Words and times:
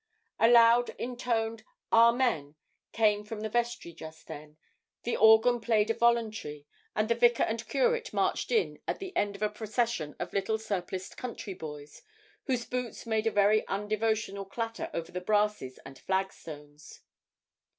A 0.39 0.49
loud 0.49 0.95
intoned 0.97 1.63
'Amen' 1.93 2.55
came 2.91 3.23
from 3.23 3.41
the 3.41 3.49
vestry 3.49 3.93
just 3.93 4.25
then, 4.25 4.57
the 5.03 5.15
organ 5.15 5.61
played 5.61 5.91
a 5.91 5.93
voluntary, 5.93 6.65
and 6.95 7.07
the 7.07 7.13
vicar 7.13 7.43
and 7.43 7.67
curate 7.67 8.11
marched 8.11 8.49
in 8.51 8.81
at 8.87 8.97
the 8.97 9.15
end 9.15 9.35
of 9.35 9.43
a 9.43 9.49
procession 9.49 10.15
of 10.19 10.33
little 10.33 10.57
surpliced 10.57 11.17
country 11.17 11.53
boys, 11.53 12.01
whose 12.45 12.65
boots 12.65 13.05
made 13.05 13.27
a 13.27 13.31
very 13.31 13.63
undevotional 13.67 14.43
clatter 14.49 14.89
over 14.91 15.11
the 15.11 15.21
brasses 15.21 15.77
and 15.85 15.99
flagstones. 15.99 17.01